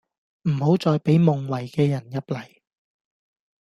[0.49, 2.55] 唔好再畀夢遺嘅人入嚟